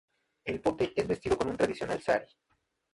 [0.45, 2.25] El pote es vestido con un tradicional sari.